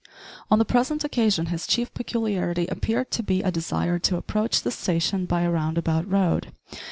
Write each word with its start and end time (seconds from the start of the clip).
On 0.49 0.57
the 0.57 0.65
present 0.65 1.03
occasion 1.03 1.45
his 1.45 1.67
chief 1.67 1.93
peculiarity 1.93 2.65
appeared 2.71 3.11
to 3.11 3.21
be 3.21 3.43
a 3.43 3.51
desire 3.51 3.99
to 3.99 4.17
approach 4.17 4.63
the 4.63 4.71
station 4.71 5.27
by 5.27 5.41
a 5.43 5.51
round 5.51 5.77
about 5.77 6.09
road. 6.11 6.51